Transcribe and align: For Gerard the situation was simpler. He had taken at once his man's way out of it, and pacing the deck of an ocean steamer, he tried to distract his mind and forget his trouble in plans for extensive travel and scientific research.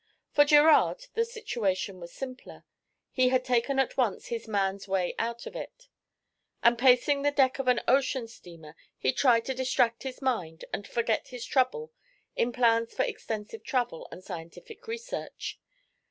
For 0.31 0.45
Gerard 0.45 1.05
the 1.13 1.23
situation 1.23 1.99
was 1.99 2.11
simpler. 2.11 2.65
He 3.11 3.29
had 3.29 3.45
taken 3.45 3.77
at 3.77 3.97
once 3.97 4.29
his 4.29 4.47
man's 4.47 4.87
way 4.87 5.13
out 5.19 5.45
of 5.45 5.55
it, 5.55 5.89
and 6.63 6.75
pacing 6.75 7.21
the 7.21 7.29
deck 7.29 7.59
of 7.59 7.67
an 7.67 7.81
ocean 7.87 8.27
steamer, 8.27 8.75
he 8.97 9.13
tried 9.13 9.45
to 9.45 9.53
distract 9.53 10.01
his 10.01 10.19
mind 10.19 10.65
and 10.73 10.87
forget 10.87 11.27
his 11.27 11.45
trouble 11.45 11.91
in 12.35 12.51
plans 12.51 12.95
for 12.95 13.03
extensive 13.03 13.63
travel 13.63 14.07
and 14.11 14.23
scientific 14.23 14.87
research. 14.87 15.59